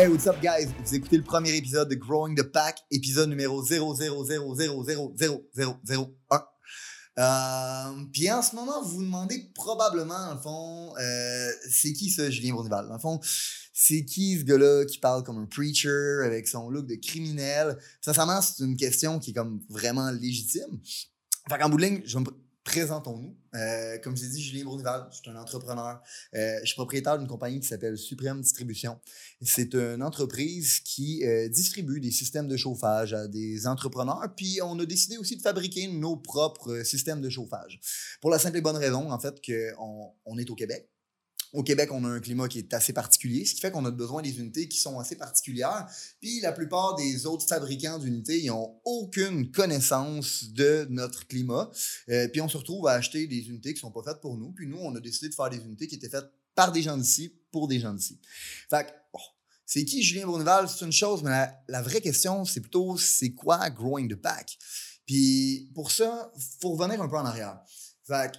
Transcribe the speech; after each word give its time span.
Hey, 0.00 0.08
what's 0.08 0.26
up, 0.26 0.40
guys? 0.40 0.66
Vous 0.82 0.94
écoutez 0.94 1.18
le 1.18 1.22
premier 1.22 1.54
épisode 1.54 1.90
de 1.90 1.94
Growing 1.94 2.34
the 2.34 2.42
Pack, 2.42 2.78
épisode 2.90 3.28
numéro 3.28 3.62
000000001. 3.62 6.46
Euh, 7.18 8.04
puis 8.10 8.30
en 8.30 8.40
ce 8.40 8.56
moment, 8.56 8.82
vous 8.82 8.96
vous 8.96 9.02
demandez 9.02 9.50
probablement, 9.54 10.30
en 10.30 10.38
fond, 10.38 10.96
euh, 10.96 11.50
c'est 11.68 11.92
qui 11.92 12.08
ça, 12.08 12.30
Julien 12.30 12.54
Bournival? 12.54 12.90
En 12.90 12.98
fond, 12.98 13.20
c'est 13.74 14.06
qui 14.06 14.38
ce 14.38 14.44
gars-là 14.44 14.86
qui 14.86 14.96
parle 14.96 15.22
comme 15.22 15.36
un 15.36 15.44
preacher 15.44 16.22
avec 16.24 16.48
son 16.48 16.70
look 16.70 16.86
de 16.86 16.94
criminel? 16.94 17.76
Sincèrement, 18.00 18.40
c'est 18.40 18.64
une 18.64 18.78
question 18.78 19.18
qui 19.18 19.32
est 19.32 19.34
comme 19.34 19.60
vraiment 19.68 20.10
légitime. 20.12 20.80
Fait 21.46 21.58
qu'en 21.58 21.68
bout 21.68 21.76
de 21.76 21.82
ligne, 21.82 22.00
je 22.06 22.18
me 22.18 22.24
présentons-nous. 22.64 23.36
Euh, 23.54 23.98
comme 23.98 24.16
je 24.16 24.24
l'ai 24.24 24.28
dit, 24.30 24.42
Julien 24.42 24.64
Bournival, 24.64 25.08
je 25.10 25.16
suis 25.16 25.30
un 25.30 25.36
entrepreneur. 25.36 26.00
Euh, 26.34 26.58
je 26.60 26.66
suis 26.66 26.74
propriétaire 26.74 27.18
d'une 27.18 27.26
compagnie 27.26 27.60
qui 27.60 27.66
s'appelle 27.66 27.96
Supreme 27.96 28.40
Distribution. 28.40 28.98
C'est 29.42 29.74
une 29.74 30.02
entreprise 30.02 30.80
qui 30.80 31.24
euh, 31.24 31.48
distribue 31.48 32.00
des 32.00 32.10
systèmes 32.10 32.48
de 32.48 32.56
chauffage 32.56 33.14
à 33.14 33.28
des 33.28 33.66
entrepreneurs, 33.66 34.26
puis 34.36 34.60
on 34.62 34.78
a 34.78 34.86
décidé 34.86 35.16
aussi 35.16 35.36
de 35.36 35.42
fabriquer 35.42 35.88
nos 35.88 36.16
propres 36.16 36.82
systèmes 36.84 37.20
de 37.20 37.30
chauffage. 37.30 37.80
Pour 38.20 38.30
la 38.30 38.38
simple 38.38 38.58
et 38.58 38.60
bonne 38.60 38.76
raison, 38.76 39.10
en 39.10 39.18
fait, 39.18 39.40
qu'on 39.44 40.12
on 40.24 40.38
est 40.38 40.50
au 40.50 40.54
Québec. 40.54 40.89
Au 41.52 41.64
Québec, 41.64 41.90
on 41.92 42.04
a 42.04 42.08
un 42.08 42.20
climat 42.20 42.46
qui 42.46 42.58
est 42.58 42.72
assez 42.74 42.92
particulier, 42.92 43.44
ce 43.44 43.54
qui 43.54 43.60
fait 43.60 43.72
qu'on 43.72 43.84
a 43.84 43.90
besoin 43.90 44.22
des 44.22 44.38
unités 44.38 44.68
qui 44.68 44.78
sont 44.78 45.00
assez 45.00 45.16
particulières. 45.16 45.86
Puis 46.20 46.40
la 46.40 46.52
plupart 46.52 46.94
des 46.94 47.26
autres 47.26 47.46
fabricants 47.46 47.98
d'unités, 47.98 48.40
ils 48.40 48.46
n'ont 48.46 48.80
aucune 48.84 49.50
connaissance 49.50 50.44
de 50.52 50.86
notre 50.90 51.26
climat. 51.26 51.70
Euh, 52.08 52.28
puis 52.28 52.40
on 52.40 52.48
se 52.48 52.56
retrouve 52.56 52.86
à 52.86 52.92
acheter 52.92 53.26
des 53.26 53.48
unités 53.48 53.74
qui 53.74 53.78
ne 53.84 53.90
sont 53.90 53.90
pas 53.90 54.02
faites 54.04 54.20
pour 54.20 54.36
nous. 54.36 54.52
Puis 54.52 54.68
nous, 54.68 54.78
on 54.78 54.94
a 54.94 55.00
décidé 55.00 55.28
de 55.28 55.34
faire 55.34 55.50
des 55.50 55.58
unités 55.58 55.88
qui 55.88 55.96
étaient 55.96 56.08
faites 56.08 56.30
par 56.54 56.70
des 56.70 56.82
gens 56.82 56.96
d'ici, 56.96 57.34
pour 57.50 57.66
des 57.66 57.80
gens 57.80 57.94
d'ici. 57.94 58.20
Fait 58.68 58.86
que, 58.86 58.90
bon, 59.12 59.20
c'est 59.66 59.84
qui 59.84 60.02
Julien 60.02 60.26
Bourneval? 60.26 60.68
C'est 60.68 60.84
une 60.84 60.92
chose, 60.92 61.22
mais 61.22 61.48
la, 61.68 61.82
vraie 61.82 62.00
question, 62.00 62.44
c'est 62.44 62.60
plutôt 62.60 62.96
c'est 62.96 63.32
quoi 63.32 63.70
Growing 63.70 64.08
the 64.08 64.16
Pack? 64.16 64.58
Puis 65.06 65.70
pour 65.74 65.90
ça, 65.90 66.32
faut 66.60 66.72
revenir 66.72 67.02
un 67.02 67.08
peu 67.08 67.16
en 67.16 67.24
arrière. 67.24 67.58
Fait 68.06 68.32
que, 68.32 68.38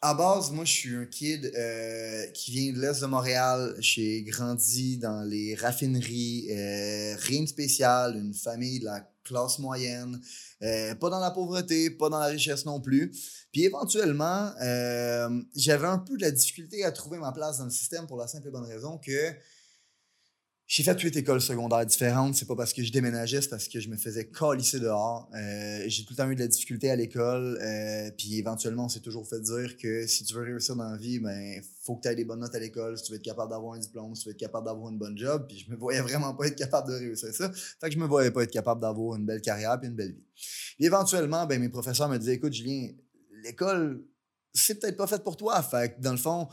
à 0.00 0.14
base, 0.14 0.50
moi, 0.50 0.64
je 0.64 0.72
suis 0.72 0.94
un 0.94 1.06
kid 1.06 1.50
euh, 1.56 2.26
qui 2.28 2.50
vient 2.50 2.72
de 2.72 2.80
l'Est 2.80 3.00
de 3.00 3.06
Montréal. 3.06 3.74
J'ai 3.78 4.22
grandi 4.22 4.98
dans 4.98 5.22
les 5.22 5.54
raffineries, 5.54 6.48
euh, 6.50 7.16
rien 7.18 7.42
de 7.42 7.48
spécial, 7.48 8.16
une 8.16 8.34
famille 8.34 8.80
de 8.80 8.84
la 8.84 9.08
classe 9.24 9.58
moyenne, 9.58 10.20
euh, 10.62 10.94
pas 10.94 11.08
dans 11.08 11.20
la 11.20 11.30
pauvreté, 11.30 11.90
pas 11.90 12.10
dans 12.10 12.18
la 12.18 12.26
richesse 12.26 12.66
non 12.66 12.80
plus. 12.80 13.12
Puis 13.50 13.64
éventuellement, 13.64 14.52
j'avais 15.56 15.86
un 15.86 15.98
peu 15.98 16.16
de 16.16 16.22
la 16.22 16.30
difficulté 16.30 16.84
à 16.84 16.92
trouver 16.92 17.18
ma 17.18 17.32
place 17.32 17.58
dans 17.58 17.64
le 17.64 17.70
système 17.70 18.06
pour 18.06 18.18
la 18.18 18.26
simple 18.26 18.48
et 18.48 18.50
bonne 18.50 18.66
raison 18.66 18.98
que 18.98 19.32
j'ai 20.74 20.82
fait 20.82 21.00
huit 21.02 21.16
écoles 21.16 21.40
secondaires 21.40 21.86
différentes. 21.86 22.34
C'est 22.34 22.48
pas 22.48 22.56
parce 22.56 22.72
que 22.72 22.82
je 22.82 22.90
déménageais, 22.90 23.40
c'est 23.40 23.48
parce 23.48 23.68
que 23.68 23.78
je 23.78 23.88
me 23.88 23.96
faisais 23.96 24.26
calisser 24.26 24.80
dehors. 24.80 25.30
Euh, 25.32 25.84
j'ai 25.86 26.02
tout 26.04 26.14
le 26.14 26.16
temps 26.16 26.28
eu 26.28 26.34
de 26.34 26.40
la 26.40 26.48
difficulté 26.48 26.90
à 26.90 26.96
l'école. 26.96 27.60
Euh, 27.62 28.10
puis 28.18 28.40
éventuellement, 28.40 28.86
on 28.86 28.88
s'est 28.88 28.98
toujours 28.98 29.24
fait 29.24 29.40
dire 29.40 29.76
que 29.76 30.04
si 30.08 30.24
tu 30.24 30.34
veux 30.34 30.42
réussir 30.42 30.74
dans 30.74 30.90
la 30.90 30.96
vie, 30.96 31.20
ben 31.20 31.62
faut 31.84 31.94
que 31.94 32.02
tu 32.02 32.08
aies 32.08 32.16
des 32.16 32.24
bonnes 32.24 32.40
notes 32.40 32.56
à 32.56 32.58
l'école, 32.58 32.98
si 32.98 33.04
tu 33.04 33.12
veux 33.12 33.18
être 33.18 33.24
capable 33.24 33.52
d'avoir 33.52 33.74
un 33.74 33.78
diplôme, 33.78 34.16
si 34.16 34.24
tu 34.24 34.28
veux 34.30 34.34
être 34.34 34.40
capable 34.40 34.66
d'avoir 34.66 34.90
une 34.90 34.98
bonne 34.98 35.16
job. 35.16 35.46
Puis 35.46 35.64
je 35.64 35.70
me 35.70 35.76
voyais 35.76 36.00
vraiment 36.00 36.34
pas 36.34 36.48
être 36.48 36.56
capable 36.56 36.88
de 36.88 36.94
réussir 36.94 37.32
ça. 37.32 37.52
Fait 37.52 37.86
que 37.86 37.94
je 37.94 37.98
me 38.00 38.06
voyais 38.06 38.32
pas 38.32 38.42
être 38.42 38.50
capable 38.50 38.80
d'avoir 38.80 39.14
une 39.14 39.26
belle 39.26 39.42
carrière 39.42 39.78
puis 39.78 39.88
une 39.88 39.94
belle 39.94 40.10
vie. 40.10 40.26
Puis 40.74 40.86
éventuellement, 40.86 41.46
ben 41.46 41.60
mes 41.60 41.68
professeurs 41.68 42.08
me 42.08 42.18
disaient, 42.18 42.34
écoute, 42.34 42.52
Julien, 42.52 42.88
l'école, 43.44 44.04
c'est 44.52 44.80
peut-être 44.80 44.96
pas 44.96 45.06
fait 45.06 45.22
pour 45.22 45.36
toi. 45.36 45.62
Fait 45.62 45.94
que 45.94 46.00
dans 46.00 46.10
le 46.10 46.18
fond, 46.18 46.48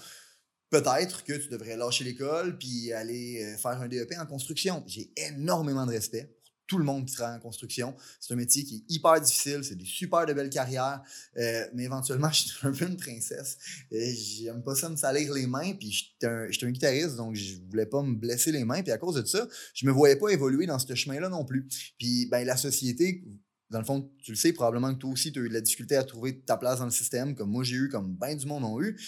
peut-être 0.72 1.24
que 1.24 1.34
tu 1.34 1.50
devrais 1.50 1.78
lâcher 1.78 2.04
l'école 2.04 2.58
puis 2.58 2.92
aller 2.94 3.44
euh, 3.44 3.58
faire 3.58 3.80
un 3.80 3.88
DEP 3.88 4.14
en 4.18 4.26
construction. 4.26 4.84
J'ai 4.88 5.12
énormément 5.18 5.86
de 5.86 5.92
respect 5.92 6.34
pour 6.42 6.42
tout 6.66 6.78
le 6.78 6.86
monde 6.86 7.06
qui 7.06 7.14
travaille 7.14 7.36
en 7.36 7.42
construction. 7.42 7.94
C'est 8.22 8.34
un 8.34 8.38
métier 8.38 8.64
qui 8.64 8.78
est 8.78 8.96
hyper 8.96 9.20
difficile, 9.20 9.62
c'est 9.66 9.76
des 9.76 9.86
super 9.86 10.26
de 10.26 10.32
belles 10.32 10.50
carrières, 10.50 11.02
euh, 11.38 11.66
mais 11.74 11.84
éventuellement, 11.84 12.30
je 12.32 12.44
suis 12.44 12.66
un 12.66 12.72
peu 12.72 12.88
une 12.88 12.96
princesse. 12.96 13.58
J'aime 13.92 14.64
pas 14.64 14.74
ça 14.76 14.88
me 14.88 14.96
salir 14.96 15.34
les 15.34 15.46
mains, 15.46 15.74
puis 15.74 15.92
j'étais 15.92 16.28
un, 16.28 16.48
un, 16.50 16.72
guitariste, 16.72 17.18
donc 17.18 17.36
je 17.36 17.56
voulais 17.70 17.86
pas 17.86 18.02
me 18.02 18.16
blesser 18.16 18.54
les 18.54 18.64
mains, 18.64 18.82
puis 18.82 18.94
à 18.94 18.98
cause 18.98 19.16
de 19.16 19.26
ça, 19.26 19.46
je 19.74 19.86
me 19.86 19.92
voyais 19.92 20.16
pas 20.16 20.30
évoluer 20.30 20.66
dans 20.66 20.80
ce 20.80 20.96
chemin-là 20.96 21.28
non 21.28 21.44
plus. 21.44 21.68
Puis 22.00 22.28
ben, 22.28 22.46
la 22.48 22.56
société, 22.56 23.26
dans 23.72 23.80
le 23.80 23.86
fond, 23.86 24.12
tu 24.22 24.32
le 24.32 24.38
sais, 24.38 24.52
probablement 24.52 24.94
que 24.94 25.00
toi 25.00 25.10
aussi, 25.10 25.32
tu 25.32 25.40
as 25.40 25.44
eu 25.44 25.48
de 25.48 25.54
la 25.54 25.62
difficulté 25.62 25.96
à 25.96 26.04
trouver 26.04 26.38
ta 26.42 26.58
place 26.58 26.80
dans 26.80 26.86
le 26.86 26.92
système, 26.92 27.36
comme 27.36 27.50
moi 27.50 27.64
j'ai 27.64 27.78
eu, 27.78 27.90
comme 27.90 28.18
bien 28.20 28.36
du 28.36 28.46
monde 28.46 28.66
ont 28.66 28.82
eu, 28.82 29.00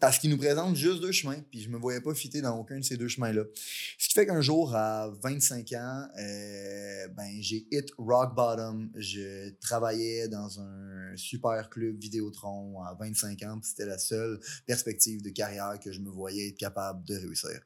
parce 0.00 0.18
qu'ils 0.18 0.28
nous 0.30 0.36
présentent 0.36 0.74
juste 0.74 1.00
deux 1.00 1.12
chemins, 1.12 1.40
puis 1.50 1.60
je 1.60 1.70
me 1.70 1.78
voyais 1.78 2.00
pas 2.00 2.12
fitter 2.12 2.40
dans 2.40 2.58
aucun 2.58 2.80
de 2.80 2.84
ces 2.84 2.96
deux 2.96 3.06
chemins-là. 3.06 3.44
Ce 3.96 4.08
qui 4.08 4.14
fait 4.14 4.26
qu'un 4.26 4.40
jour, 4.40 4.74
à 4.74 5.08
25 5.22 5.72
ans, 5.74 6.08
euh, 6.18 7.08
ben, 7.16 7.30
j'ai 7.38 7.68
hit 7.70 7.88
rock 7.96 8.34
bottom. 8.34 8.90
Je 8.96 9.50
travaillais 9.60 10.26
dans 10.26 10.60
un 10.60 11.16
super 11.16 11.70
club 11.70 11.96
Vidéotron 11.96 12.82
à 12.82 12.94
25 12.98 13.40
ans, 13.44 13.58
puis 13.60 13.70
c'était 13.70 13.86
la 13.86 13.98
seule 13.98 14.40
perspective 14.66 15.22
de 15.22 15.30
carrière 15.30 15.78
que 15.78 15.92
je 15.92 16.00
me 16.00 16.10
voyais 16.10 16.48
être 16.48 16.58
capable 16.58 17.04
de 17.04 17.14
réussir. 17.14 17.60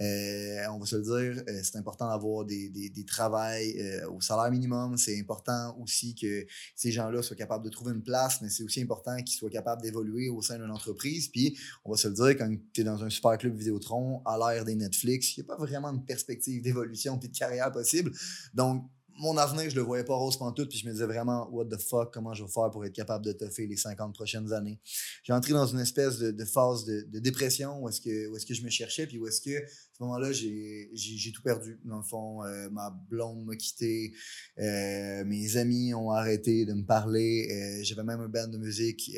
Euh, 0.00 0.66
on 0.70 0.78
va 0.78 0.84
se 0.84 0.96
le 0.96 1.02
dire, 1.02 1.42
euh, 1.48 1.60
c'est 1.62 1.78
important 1.78 2.10
d'avoir 2.10 2.44
des, 2.44 2.68
des, 2.68 2.90
des 2.90 3.04
travails 3.06 4.02
au 4.10 4.20
salaire 4.20 4.50
minimum, 4.50 4.98
c'est 4.98 5.18
important 5.18 5.61
aussi 5.80 6.14
que 6.14 6.46
ces 6.74 6.92
gens-là 6.92 7.22
soient 7.22 7.36
capables 7.36 7.64
de 7.64 7.70
trouver 7.70 7.92
une 7.92 8.02
place, 8.02 8.40
mais 8.40 8.48
c'est 8.48 8.62
aussi 8.62 8.82
important 8.82 9.16
qu'ils 9.16 9.36
soient 9.36 9.50
capables 9.50 9.82
d'évoluer 9.82 10.28
au 10.28 10.42
sein 10.42 10.58
d'une 10.58 10.70
entreprise. 10.70 11.28
Puis, 11.28 11.58
on 11.84 11.90
va 11.90 11.96
se 11.96 12.08
le 12.08 12.14
dire, 12.14 12.36
quand 12.36 12.54
tu 12.72 12.80
es 12.80 12.84
dans 12.84 13.02
un 13.02 13.10
super 13.10 13.36
club 13.38 13.56
Vidéotron, 13.56 14.22
à 14.24 14.38
l'ère 14.38 14.64
des 14.64 14.74
Netflix, 14.74 15.36
il 15.36 15.40
n'y 15.40 15.46
a 15.50 15.56
pas 15.56 15.62
vraiment 15.62 15.92
de 15.92 16.02
perspective 16.04 16.62
d'évolution 16.62 17.18
et 17.22 17.28
de 17.28 17.36
carrière 17.36 17.70
possible. 17.72 18.12
Donc, 18.54 18.88
mon 19.18 19.36
avenir, 19.36 19.68
je 19.70 19.76
le 19.76 19.82
voyais 19.82 20.04
pas 20.04 20.14
rose 20.14 20.38
tout, 20.56 20.66
puis 20.66 20.78
je 20.78 20.86
me 20.86 20.92
disais 20.92 21.06
vraiment, 21.06 21.48
what 21.50 21.66
the 21.66 21.80
fuck, 21.80 22.12
comment 22.12 22.34
je 22.34 22.44
vais 22.44 22.50
faire 22.50 22.70
pour 22.70 22.84
être 22.84 22.92
capable 22.92 23.24
de 23.24 23.32
toffer 23.32 23.66
les 23.66 23.76
50 23.76 24.14
prochaines 24.14 24.52
années. 24.52 24.80
J'ai 25.22 25.32
entré 25.32 25.52
dans 25.52 25.66
une 25.66 25.80
espèce 25.80 26.18
de, 26.18 26.44
phase 26.44 26.84
de, 26.84 27.18
dépression 27.18 27.80
où 27.80 27.88
est-ce 27.88 28.00
que, 28.00 28.10
est 28.10 28.46
que 28.46 28.54
je 28.54 28.62
me 28.62 28.70
cherchais, 28.70 29.06
puis 29.06 29.18
où 29.18 29.26
est-ce 29.26 29.40
que, 29.40 29.56
à 29.56 29.66
ce 29.66 30.02
moment-là, 30.02 30.32
j'ai 30.32 31.32
tout 31.34 31.42
perdu. 31.42 31.78
Dans 31.84 31.98
le 31.98 32.02
fond, 32.02 32.44
euh, 32.44 32.68
ma 32.70 32.90
blonde 32.90 33.44
m'a 33.44 33.56
quitté, 33.56 34.12
euh, 34.58 35.24
mes 35.24 35.56
amis 35.56 35.94
ont 35.94 36.10
arrêté 36.10 36.64
de 36.64 36.72
me 36.72 36.84
parler, 36.84 37.48
euh, 37.50 37.84
j'avais 37.84 38.04
même 38.04 38.20
un 38.20 38.28
band 38.28 38.48
de 38.48 38.58
musique, 38.58 39.12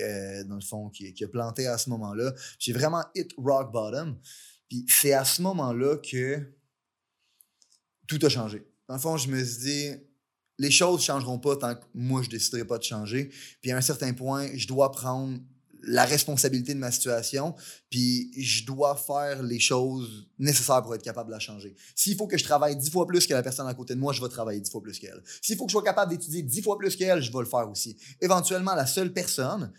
dans 0.47 0.57
le 0.57 0.65
fond, 0.65 0.91
qui, 0.91 1.13
qui 1.15 1.25
a 1.25 1.29
planté 1.29 1.67
à 1.67 1.79
ce 1.79 1.91
moment-là. 1.91 2.35
J'ai 2.59 2.73
vraiment 2.73 3.05
hit 3.15 3.33
rock 3.37 3.73
bottom. 3.73 4.19
Puis 4.69 4.85
c'est 4.89 5.13
à 5.13 5.25
ce 5.25 5.43
moment-là 5.43 5.97
que 5.99 6.41
tout 8.07 8.19
a 8.23 8.29
changé 8.29 8.63
dans 8.89 8.95
le 8.95 9.01
fond, 9.01 9.17
je 9.17 9.29
me 9.29 9.43
suis 9.43 9.63
dit, 9.63 9.91
les 10.59 10.71
choses 10.71 11.01
ne 11.01 11.05
changeront 11.05 11.39
pas 11.39 11.57
tant 11.57 11.75
que 11.75 11.85
moi, 11.95 12.23
je 12.23 12.29
ne 12.29 12.33
déciderai 12.33 12.65
pas 12.65 12.79
de 12.79 12.85
changer. 12.85 13.31
Puis 13.61 13.73
à 13.73 13.77
un 13.77 13.81
certain 13.81 14.13
point, 14.13 14.49
je 14.55 14.67
dois 14.67 14.93
prendre 14.93 15.39
la 15.87 16.05
responsabilité 16.05 16.73
de 16.75 16.79
ma 16.79 16.91
situation, 16.91 17.55
puis 17.91 18.33
je 18.41 18.65
dois 18.65 18.97
faire 18.97 19.43
les 19.43 19.59
choses 19.59 20.29
nécessaires 20.39 20.83
pour 20.83 20.95
être 20.95 21.03
capable 21.03 21.29
de 21.29 21.35
la 21.35 21.41
changer. 21.41 21.75
S'il 21.95 22.17
faut 22.17 22.27
que 22.27 22.39
je 22.39 22.45
travaille 22.45 22.77
dix 22.77 22.91
fois 22.91 23.07
plus 23.07 23.27
que 23.27 23.35
la 23.35 23.43
personne 23.43 23.67
à 23.67 23.75
côté 23.75 23.95
de 23.95 24.01
moi, 24.01 24.13
je 24.13 24.23
vais 24.23 24.29
travailler 24.29 24.61
dix 24.61 24.71
fois 24.71 24.83
plus 24.83 24.99
qu'elle. 24.99 25.23
S'il 25.43 25.57
faut 25.57 25.67
que 25.67 25.71
je 25.71 25.75
sois 25.75 25.83
capable 25.83 26.13
d'étudier 26.13 26.43
dix 26.43 26.63
fois 26.63 26.79
plus 26.79 26.97
qu'elle, 26.97 27.23
je 27.23 27.31
vais 27.31 27.39
le 27.39 27.45
faire 27.45 27.69
aussi. 27.69 27.99
Éventuellement, 28.21 28.75
la 28.75 28.87
seule 28.87 29.13
personne 29.13 29.73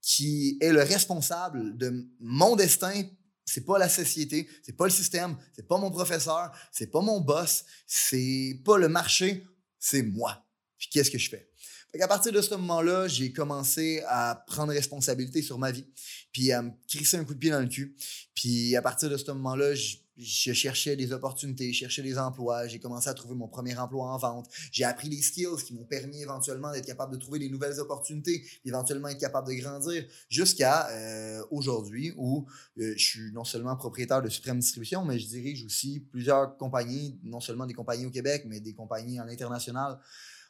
qui 0.00 0.56
est 0.60 0.72
le 0.72 0.82
responsable 0.82 1.76
de 1.76 2.08
mon 2.20 2.56
destin 2.56 3.02
c'est 3.50 3.64
pas 3.64 3.78
la 3.78 3.88
société, 3.88 4.48
c'est 4.62 4.76
pas 4.76 4.84
le 4.84 4.90
système, 4.90 5.36
c'est 5.54 5.66
pas 5.66 5.78
mon 5.78 5.90
professeur, 5.90 6.52
c'est 6.70 6.86
pas 6.86 7.00
mon 7.00 7.20
boss, 7.20 7.64
c'est 7.86 8.60
pas 8.64 8.78
le 8.78 8.88
marché, 8.88 9.44
c'est 9.78 10.02
moi. 10.02 10.46
Puis 10.78 10.88
qu'est-ce 10.88 11.10
que 11.10 11.18
je 11.18 11.28
fais? 11.28 11.49
À 11.98 12.06
partir 12.06 12.30
de 12.30 12.40
ce 12.40 12.54
moment-là, 12.54 13.08
j'ai 13.08 13.32
commencé 13.32 14.00
à 14.06 14.44
prendre 14.46 14.72
responsabilité 14.72 15.42
sur 15.42 15.58
ma 15.58 15.72
vie, 15.72 15.86
puis 16.32 16.52
à 16.52 16.62
me 16.62 16.70
crisser 16.86 17.16
un 17.16 17.24
coup 17.24 17.34
de 17.34 17.38
pied 17.40 17.50
dans 17.50 17.60
le 17.60 17.66
cul. 17.66 17.96
Puis 18.32 18.76
à 18.76 18.82
partir 18.82 19.10
de 19.10 19.16
ce 19.16 19.28
moment-là, 19.32 19.74
je 19.74 20.52
cherchais 20.52 20.94
des 20.94 21.12
opportunités, 21.12 21.72
je 21.72 21.80
cherchais 21.80 22.02
des 22.02 22.16
emplois, 22.16 22.68
j'ai 22.68 22.78
commencé 22.78 23.08
à 23.08 23.14
trouver 23.14 23.34
mon 23.34 23.48
premier 23.48 23.76
emploi 23.76 24.06
en 24.06 24.18
vente, 24.18 24.48
j'ai 24.70 24.84
appris 24.84 25.08
les 25.08 25.20
skills 25.20 25.64
qui 25.66 25.74
m'ont 25.74 25.84
permis 25.84 26.22
éventuellement 26.22 26.70
d'être 26.70 26.86
capable 26.86 27.12
de 27.12 27.18
trouver 27.18 27.40
des 27.40 27.48
nouvelles 27.48 27.80
opportunités, 27.80 28.46
éventuellement 28.64 29.08
être 29.08 29.18
capable 29.18 29.48
de 29.48 29.54
grandir, 29.54 30.04
jusqu'à 30.28 30.88
euh, 30.90 31.42
aujourd'hui 31.50 32.12
où 32.16 32.46
euh, 32.78 32.94
je 32.96 33.04
suis 33.04 33.32
non 33.32 33.44
seulement 33.44 33.74
propriétaire 33.74 34.22
de 34.22 34.28
Suprême 34.28 34.60
Distribution, 34.60 35.04
mais 35.04 35.18
je 35.18 35.26
dirige 35.26 35.64
aussi 35.64 36.06
plusieurs 36.12 36.56
compagnies, 36.56 37.18
non 37.24 37.40
seulement 37.40 37.66
des 37.66 37.74
compagnies 37.74 38.06
au 38.06 38.10
Québec, 38.10 38.44
mais 38.46 38.60
des 38.60 38.74
compagnies 38.74 39.18
à 39.18 39.24
l'international. 39.24 39.98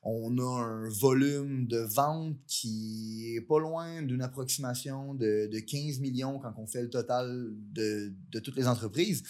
On 0.02 0.38
a 0.38 0.62
un 0.62 0.88
volume 0.88 1.66
de 1.66 1.78
vente 1.78 2.36
qui 2.46 3.34
est 3.36 3.42
pas 3.42 3.58
loin 3.58 4.02
d'une 4.02 4.22
approximation 4.22 5.14
de, 5.14 5.46
de 5.46 5.58
15 5.58 6.00
millions 6.00 6.38
quand 6.38 6.54
on 6.56 6.66
fait 6.66 6.82
le 6.82 6.88
total 6.88 7.50
de, 7.72 8.12
de 8.30 8.40
toutes 8.40 8.56
les 8.56 8.66
entreprises. 8.66 9.22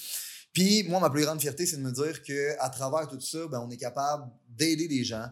Puis 0.53 0.85
moi, 0.85 1.01
ma 1.01 1.11
plus 1.11 1.23
grande 1.23 1.41
fierté, 1.41 1.67
c'est 1.67 1.77
de 1.77 1.83
me 1.83 1.93
dire 1.93 2.23
qu'à 2.23 2.69
travers 2.71 3.09
tout 3.09 3.21
ça, 3.21 3.47
ben, 3.49 3.61
on 3.61 3.71
est 3.71 3.77
capable 3.77 4.31
d'aider 4.49 4.89
des 4.89 5.05
gens 5.05 5.27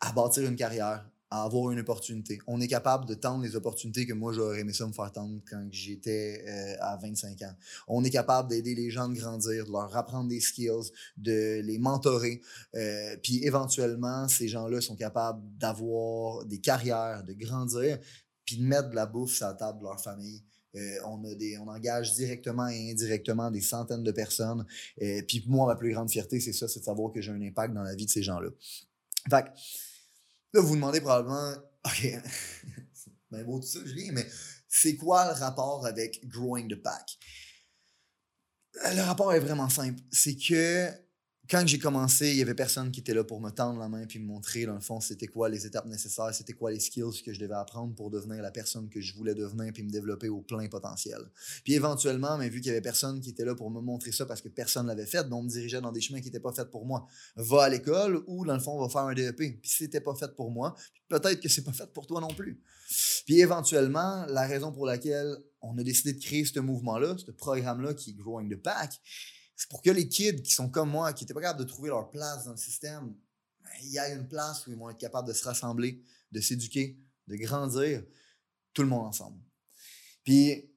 à 0.00 0.12
bâtir 0.12 0.44
une 0.44 0.56
carrière, 0.56 1.06
à 1.30 1.42
avoir 1.42 1.72
une 1.72 1.80
opportunité. 1.80 2.38
On 2.46 2.60
est 2.60 2.68
capable 2.68 3.04
de 3.06 3.14
tendre 3.14 3.42
les 3.42 3.56
opportunités 3.56 4.06
que 4.06 4.12
moi, 4.12 4.32
j'aurais 4.32 4.60
aimé 4.60 4.72
ça 4.72 4.86
me 4.86 4.92
faire 4.92 5.10
tendre 5.10 5.40
quand 5.50 5.66
j'étais 5.70 6.44
euh, 6.46 6.76
à 6.80 6.96
25 6.96 7.42
ans. 7.42 7.54
On 7.88 8.04
est 8.04 8.10
capable 8.10 8.48
d'aider 8.48 8.74
les 8.74 8.90
gens 8.90 9.08
de 9.08 9.14
grandir, 9.14 9.66
de 9.66 9.72
leur 9.72 9.94
apprendre 9.96 10.28
des 10.28 10.40
skills, 10.40 10.92
de 11.16 11.60
les 11.62 11.78
mentorer. 11.78 12.40
Euh, 12.76 13.16
puis 13.22 13.44
éventuellement, 13.44 14.28
ces 14.28 14.46
gens-là 14.46 14.80
sont 14.80 14.94
capables 14.94 15.42
d'avoir 15.58 16.44
des 16.44 16.60
carrières, 16.60 17.24
de 17.24 17.32
grandir, 17.32 17.98
puis 18.44 18.58
de 18.58 18.62
mettre 18.62 18.90
de 18.90 18.94
la 18.94 19.06
bouffe 19.06 19.34
sur 19.34 19.46
la 19.46 19.54
table 19.54 19.80
de 19.80 19.84
leur 19.84 20.00
famille. 20.00 20.44
Euh, 20.76 20.98
on, 21.06 21.24
a 21.24 21.34
des, 21.34 21.58
on 21.58 21.66
engage 21.66 22.14
directement 22.14 22.68
et 22.68 22.92
indirectement 22.92 23.50
des 23.50 23.62
centaines 23.62 24.04
de 24.04 24.12
personnes. 24.12 24.64
Puis 24.96 25.42
moi, 25.48 25.66
ma 25.66 25.74
plus 25.74 25.92
grande 25.92 26.10
fierté, 26.10 26.38
c'est 26.38 26.52
ça, 26.52 26.68
c'est 26.68 26.80
de 26.80 26.84
savoir 26.84 27.10
que 27.10 27.20
j'ai 27.20 27.32
un 27.32 27.40
impact 27.40 27.74
dans 27.74 27.82
la 27.82 27.96
vie 27.96 28.06
de 28.06 28.10
ces 28.10 28.22
gens-là. 28.22 28.50
Fait 29.28 29.46
là, 30.52 30.60
vous 30.60 30.68
vous 30.68 30.74
demandez 30.76 31.00
probablement, 31.00 31.52
OK, 31.84 32.02
bien 33.30 33.44
beau 33.44 33.60
tout 33.60 33.66
ça, 33.66 33.80
Julien, 33.84 34.12
mais 34.12 34.26
c'est 34.68 34.96
quoi 34.96 35.26
le 35.32 35.38
rapport 35.38 35.86
avec 35.86 36.26
growing 36.28 36.68
the 36.68 36.80
pack? 36.80 37.18
Le 38.94 39.02
rapport 39.02 39.32
est 39.32 39.40
vraiment 39.40 39.70
simple. 39.70 40.00
C'est 40.10 40.36
que 40.36 40.90
quand 41.48 41.66
j'ai 41.66 41.78
commencé, 41.78 42.30
il 42.30 42.36
y 42.36 42.42
avait 42.42 42.54
personne 42.54 42.90
qui 42.90 43.00
était 43.00 43.14
là 43.14 43.22
pour 43.22 43.40
me 43.40 43.50
tendre 43.50 43.78
la 43.78 43.88
main 43.88 44.06
puis 44.06 44.18
me 44.18 44.26
montrer, 44.26 44.66
dans 44.66 44.74
le 44.74 44.80
fond, 44.80 45.00
c'était 45.00 45.26
quoi 45.26 45.48
les 45.48 45.66
étapes 45.66 45.86
nécessaires, 45.86 46.34
c'était 46.34 46.54
quoi 46.54 46.70
les 46.70 46.80
skills 46.80 47.22
que 47.24 47.32
je 47.32 47.38
devais 47.38 47.54
apprendre 47.54 47.94
pour 47.94 48.10
devenir 48.10 48.42
la 48.42 48.50
personne 48.50 48.88
que 48.88 49.00
je 49.00 49.14
voulais 49.14 49.34
devenir 49.34 49.72
puis 49.72 49.82
me 49.82 49.90
développer 49.90 50.28
au 50.28 50.40
plein 50.40 50.66
potentiel. 50.68 51.20
Puis 51.64 51.74
éventuellement, 51.74 52.36
mais 52.38 52.48
vu 52.48 52.60
qu'il 52.60 52.68
y 52.68 52.70
avait 52.70 52.80
personne 52.80 53.20
qui 53.20 53.30
était 53.30 53.44
là 53.44 53.54
pour 53.54 53.70
me 53.70 53.80
montrer 53.80 54.12
ça 54.12 54.26
parce 54.26 54.40
que 54.40 54.48
personne 54.48 54.86
l'avait 54.86 55.06
fait, 55.06 55.28
donc 55.28 55.40
on 55.40 55.42
me 55.44 55.48
dirigeait 55.48 55.80
dans 55.80 55.92
des 55.92 56.00
chemins 56.00 56.20
qui 56.20 56.26
n'étaient 56.26 56.40
pas 56.40 56.52
faits 56.52 56.70
pour 56.70 56.86
moi. 56.86 57.06
Va 57.36 57.64
à 57.64 57.68
l'école 57.68 58.22
ou, 58.26 58.44
dans 58.44 58.54
le 58.54 58.60
fond, 58.60 58.80
va 58.80 58.88
faire 58.88 59.02
un 59.02 59.14
DEP. 59.14 59.36
Puis 59.36 59.60
c'était 59.64 60.00
pas 60.00 60.14
fait 60.14 60.34
pour 60.34 60.50
moi, 60.50 60.74
peut-être 61.08 61.40
que 61.40 61.48
c'est 61.48 61.62
pas 61.62 61.72
fait 61.72 61.92
pour 61.92 62.06
toi 62.06 62.20
non 62.20 62.28
plus. 62.28 62.60
Puis 63.24 63.40
éventuellement, 63.40 64.24
la 64.26 64.46
raison 64.46 64.72
pour 64.72 64.86
laquelle 64.86 65.36
on 65.60 65.76
a 65.78 65.82
décidé 65.82 66.12
de 66.12 66.22
créer 66.22 66.44
ce 66.44 66.60
mouvement-là, 66.60 67.16
ce 67.18 67.30
programme-là 67.30 67.94
qui 67.94 68.10
est 68.10 68.14
Growing 68.14 68.48
the 68.48 68.56
Pack, 68.56 69.00
pour 69.70 69.80
que 69.80 69.90
les 69.90 70.08
kids 70.08 70.42
qui 70.42 70.52
sont 70.52 70.68
comme 70.68 70.90
moi, 70.90 71.12
qui 71.12 71.24
n'étaient 71.24 71.34
pas 71.34 71.40
capables 71.40 71.60
de 71.60 71.64
trouver 71.64 71.88
leur 71.88 72.10
place 72.10 72.44
dans 72.44 72.50
le 72.52 72.56
système, 72.58 73.14
ben, 73.60 73.70
il 73.82 73.90
y 73.90 73.98
a 73.98 74.08
une 74.10 74.28
place 74.28 74.66
où 74.66 74.70
ils 74.70 74.76
vont 74.76 74.90
être 74.90 74.98
capables 74.98 75.26
de 75.26 75.32
se 75.32 75.44
rassembler, 75.44 76.02
de 76.30 76.40
s'éduquer, 76.40 76.98
de 77.26 77.36
grandir, 77.36 78.04
tout 78.74 78.82
le 78.82 78.88
monde 78.88 79.06
ensemble. 79.06 79.40
Puis, 80.22 80.70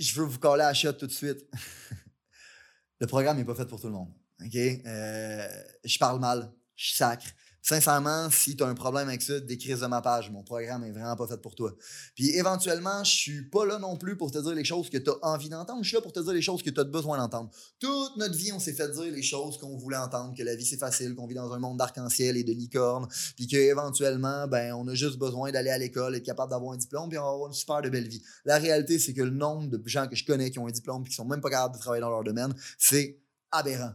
je 0.00 0.20
veux 0.20 0.26
vous 0.26 0.38
coller 0.38 0.62
à 0.62 0.72
la 0.72 0.92
tout 0.92 1.06
de 1.06 1.12
suite. 1.12 1.46
le 3.00 3.06
programme 3.06 3.36
n'est 3.36 3.44
pas 3.44 3.54
fait 3.54 3.66
pour 3.66 3.80
tout 3.80 3.88
le 3.88 3.92
monde. 3.92 4.12
OK? 4.40 4.56
Euh, 4.56 5.64
je 5.84 5.98
parle 5.98 6.20
mal, 6.20 6.52
je 6.74 6.94
sacre. 6.94 7.26
Sincèrement, 7.66 8.28
si 8.28 8.56
tu 8.56 8.62
as 8.62 8.66
un 8.66 8.74
problème 8.74 9.08
avec 9.08 9.22
ça, 9.22 9.40
décris 9.40 9.70
de 9.74 9.86
ma 9.86 10.02
page. 10.02 10.30
Mon 10.30 10.42
programme 10.42 10.84
est 10.84 10.90
vraiment 10.90 11.16
pas 11.16 11.26
fait 11.26 11.40
pour 11.40 11.54
toi. 11.54 11.74
Puis 12.14 12.36
éventuellement, 12.36 13.02
je 13.04 13.10
suis 13.10 13.48
pas 13.48 13.64
là 13.64 13.78
non 13.78 13.96
plus 13.96 14.18
pour 14.18 14.30
te 14.30 14.36
dire 14.36 14.54
les 14.54 14.64
choses 14.64 14.90
que 14.90 14.98
tu 14.98 15.08
as 15.08 15.14
envie 15.22 15.48
d'entendre. 15.48 15.82
Je 15.82 15.88
suis 15.88 15.94
là 15.96 16.02
pour 16.02 16.12
te 16.12 16.20
dire 16.20 16.34
les 16.34 16.42
choses 16.42 16.62
que 16.62 16.68
tu 16.68 16.78
as 16.78 16.84
besoin 16.84 17.16
d'entendre. 17.16 17.50
Toute 17.78 18.18
notre 18.18 18.36
vie, 18.36 18.52
on 18.52 18.58
s'est 18.58 18.74
fait 18.74 18.90
dire 18.90 19.10
les 19.10 19.22
choses 19.22 19.56
qu'on 19.56 19.78
voulait 19.78 19.96
entendre, 19.96 20.36
que 20.36 20.42
la 20.42 20.54
vie 20.56 20.66
c'est 20.66 20.76
facile, 20.76 21.14
qu'on 21.14 21.26
vit 21.26 21.34
dans 21.34 21.54
un 21.54 21.58
monde 21.58 21.78
d'arc-en-ciel 21.78 22.36
et 22.36 22.44
de 22.44 22.52
licorne, 22.52 23.08
puis 23.34 23.46
qu'éventuellement, 23.46 24.46
ben, 24.46 24.74
on 24.74 24.86
a 24.88 24.94
juste 24.94 25.16
besoin 25.16 25.50
d'aller 25.50 25.70
à 25.70 25.78
l'école, 25.78 26.16
être 26.16 26.22
capable 26.22 26.50
d'avoir 26.50 26.74
un 26.74 26.76
diplôme, 26.76 27.08
puis 27.08 27.16
on 27.16 27.22
va 27.22 27.30
avoir 27.30 27.48
une 27.48 27.54
super 27.54 27.80
belle 27.80 28.08
vie. 28.08 28.22
La 28.44 28.58
réalité, 28.58 28.98
c'est 28.98 29.14
que 29.14 29.22
le 29.22 29.30
nombre 29.30 29.70
de 29.70 29.82
gens 29.86 30.06
que 30.06 30.16
je 30.16 30.26
connais 30.26 30.50
qui 30.50 30.58
ont 30.58 30.66
un 30.66 30.70
diplôme 30.70 31.02
puis 31.02 31.12
qui 31.12 31.16
sont 31.16 31.24
même 31.24 31.40
pas 31.40 31.48
capables 31.48 31.76
de 31.76 31.80
travailler 31.80 32.02
dans 32.02 32.10
leur 32.10 32.24
domaine, 32.24 32.54
c'est 32.78 33.18
aberrant. 33.50 33.94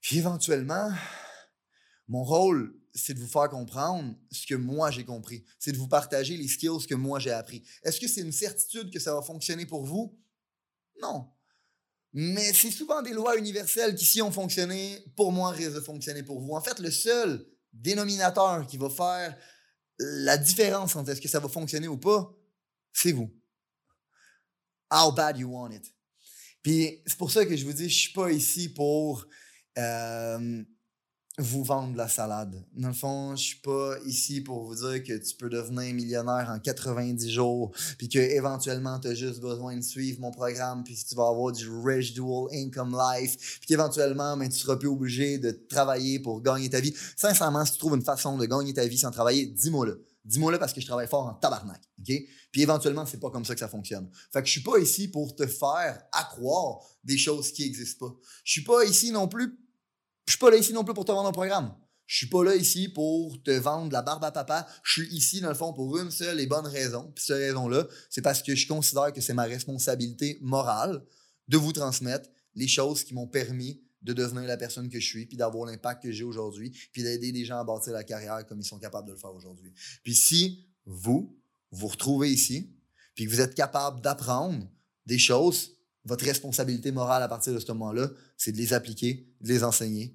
Puis 0.00 0.16
éventuellement, 0.16 0.90
mon 2.08 2.24
rôle, 2.24 2.74
c'est 2.94 3.14
de 3.14 3.20
vous 3.20 3.28
faire 3.28 3.48
comprendre 3.48 4.14
ce 4.30 4.46
que 4.46 4.54
moi 4.54 4.90
j'ai 4.90 5.04
compris. 5.04 5.44
C'est 5.58 5.72
de 5.72 5.76
vous 5.76 5.88
partager 5.88 6.36
les 6.36 6.48
skills 6.48 6.86
que 6.88 6.94
moi 6.94 7.18
j'ai 7.18 7.30
appris. 7.30 7.62
Est-ce 7.82 8.00
que 8.00 8.08
c'est 8.08 8.22
une 8.22 8.32
certitude 8.32 8.90
que 8.92 8.98
ça 8.98 9.14
va 9.14 9.22
fonctionner 9.22 9.66
pour 9.66 9.84
vous? 9.84 10.18
Non. 11.02 11.30
Mais 12.12 12.52
c'est 12.54 12.70
souvent 12.70 13.02
des 13.02 13.12
lois 13.12 13.36
universelles 13.36 13.94
qui, 13.94 14.06
si 14.06 14.22
ont 14.22 14.32
fonctionné, 14.32 15.04
pour 15.14 15.30
moi, 15.30 15.50
risquent 15.50 15.74
de 15.74 15.80
fonctionner 15.80 16.22
pour 16.22 16.40
vous. 16.40 16.54
En 16.54 16.60
fait, 16.62 16.78
le 16.78 16.90
seul 16.90 17.46
dénominateur 17.72 18.66
qui 18.66 18.78
va 18.78 18.88
faire 18.88 19.36
la 19.98 20.38
différence 20.38 20.96
entre 20.96 21.10
est-ce 21.10 21.20
que 21.20 21.28
ça 21.28 21.40
va 21.40 21.48
fonctionner 21.48 21.88
ou 21.88 21.98
pas, 21.98 22.34
c'est 22.92 23.12
vous. 23.12 23.30
How 24.90 25.12
bad 25.12 25.38
you 25.38 25.50
want 25.50 25.70
it. 25.72 25.94
Puis 26.62 27.02
c'est 27.06 27.18
pour 27.18 27.30
ça 27.30 27.44
que 27.44 27.56
je 27.56 27.64
vous 27.64 27.72
dis, 27.72 27.88
je 27.88 27.98
suis 27.98 28.12
pas 28.12 28.32
ici 28.32 28.72
pour 28.72 29.26
euh, 29.76 30.64
vous 31.38 31.62
vendre 31.62 31.96
la 31.96 32.08
salade. 32.08 32.64
Dans 32.74 32.88
le 32.88 32.94
fond, 32.94 33.36
je 33.36 33.42
suis 33.42 33.60
pas 33.60 33.94
ici 34.04 34.40
pour 34.40 34.64
vous 34.64 34.74
dire 34.74 35.04
que 35.04 35.16
tu 35.16 35.36
peux 35.36 35.48
devenir 35.48 35.94
millionnaire 35.94 36.50
en 36.50 36.58
90 36.58 37.30
jours, 37.30 37.70
puis 37.96 38.08
que 38.08 38.18
éventuellement 38.18 38.98
tu 38.98 39.08
as 39.08 39.14
juste 39.14 39.40
besoin 39.40 39.76
de 39.76 39.82
suivre 39.82 40.20
mon 40.20 40.32
programme, 40.32 40.82
puis 40.82 40.98
tu 41.08 41.14
vas 41.14 41.28
avoir 41.28 41.52
du 41.52 41.68
residual 41.70 42.48
income 42.52 42.98
life, 42.98 43.58
puis 43.60 43.68
qu'éventuellement 43.68 44.36
ben, 44.36 44.48
tu 44.48 44.58
seras 44.58 44.76
plus 44.76 44.88
obligé 44.88 45.38
de 45.38 45.52
travailler 45.52 46.18
pour 46.18 46.42
gagner 46.42 46.68
ta 46.68 46.80
vie. 46.80 46.94
Sincèrement, 47.16 47.64
si 47.64 47.72
tu 47.72 47.78
trouves 47.78 47.94
une 47.94 48.04
façon 48.04 48.36
de 48.36 48.44
gagner 48.44 48.74
ta 48.74 48.86
vie 48.86 48.98
sans 48.98 49.12
travailler, 49.12 49.46
dis-moi-le. 49.46 50.04
Dis-moi-le 50.24 50.58
parce 50.58 50.72
que 50.72 50.80
je 50.80 50.86
travaille 50.86 51.06
fort 51.06 51.26
en 51.26 51.34
tabarnak, 51.34 51.80
OK? 52.00 52.12
Puis 52.50 52.62
éventuellement, 52.62 53.06
c'est 53.06 53.20
pas 53.20 53.30
comme 53.30 53.44
ça 53.44 53.54
que 53.54 53.60
ça 53.60 53.68
fonctionne. 53.68 54.10
Fait 54.32 54.40
que 54.40 54.46
je 54.46 54.52
suis 54.52 54.62
pas 54.62 54.78
ici 54.78 55.08
pour 55.08 55.34
te 55.34 55.46
faire 55.46 56.02
accroire 56.12 56.80
des 57.04 57.16
choses 57.16 57.52
qui 57.52 57.62
existent 57.64 58.08
pas. 58.08 58.14
Je 58.44 58.52
suis 58.52 58.64
pas 58.64 58.84
ici 58.84 59.10
non 59.10 59.28
plus 59.28 59.56
je 60.28 60.32
suis 60.32 60.38
pas 60.38 60.50
là 60.50 60.58
ici 60.58 60.74
non 60.74 60.84
plus 60.84 60.92
pour 60.92 61.06
te 61.06 61.12
vendre 61.12 61.30
un 61.30 61.32
programme. 61.32 61.74
Je 62.04 62.18
suis 62.18 62.26
pas 62.26 62.44
là 62.44 62.54
ici 62.54 62.90
pour 62.90 63.42
te 63.42 63.50
vendre 63.50 63.90
la 63.92 64.02
barbe 64.02 64.24
à 64.24 64.30
papa. 64.30 64.66
Je 64.82 65.00
suis 65.00 65.14
ici, 65.14 65.40
dans 65.40 65.48
le 65.48 65.54
fond, 65.54 65.72
pour 65.72 65.96
une 65.96 66.10
seule 66.10 66.38
et 66.38 66.46
bonne 66.46 66.66
raison. 66.66 67.10
Puis 67.14 67.24
cette 67.24 67.38
raison-là, 67.38 67.86
c'est 68.10 68.20
parce 68.20 68.42
que 68.42 68.54
je 68.54 68.68
considère 68.68 69.14
que 69.14 69.22
c'est 69.22 69.32
ma 69.32 69.44
responsabilité 69.44 70.38
morale 70.42 71.02
de 71.48 71.56
vous 71.56 71.72
transmettre 71.72 72.28
les 72.54 72.68
choses 72.68 73.04
qui 73.04 73.14
m'ont 73.14 73.26
permis 73.26 73.82
de 74.02 74.12
devenir 74.12 74.42
la 74.42 74.58
personne 74.58 74.90
que 74.90 75.00
je 75.00 75.06
suis, 75.06 75.24
puis 75.24 75.38
d'avoir 75.38 75.66
l'impact 75.66 76.02
que 76.02 76.12
j'ai 76.12 76.24
aujourd'hui, 76.24 76.72
puis 76.92 77.02
d'aider 77.02 77.32
des 77.32 77.46
gens 77.46 77.58
à 77.58 77.64
bâtir 77.64 77.94
la 77.94 78.04
carrière 78.04 78.44
comme 78.46 78.60
ils 78.60 78.66
sont 78.66 78.78
capables 78.78 79.08
de 79.08 79.12
le 79.12 79.18
faire 79.18 79.34
aujourd'hui. 79.34 79.72
Puis 80.02 80.14
si 80.14 80.68
vous, 80.84 81.38
vous 81.70 81.86
retrouvez 81.86 82.30
ici, 82.30 82.76
puis 83.14 83.24
que 83.24 83.30
vous 83.30 83.40
êtes 83.40 83.54
capable 83.54 84.02
d'apprendre 84.02 84.70
des 85.06 85.18
choses, 85.18 85.78
votre 86.04 86.24
responsabilité 86.24 86.92
morale 86.92 87.22
à 87.22 87.28
partir 87.28 87.54
de 87.54 87.58
ce 87.58 87.72
moment-là, 87.72 88.10
c'est 88.36 88.52
de 88.52 88.58
les 88.58 88.74
appliquer, 88.74 89.26
de 89.40 89.48
les 89.48 89.64
enseigner, 89.64 90.14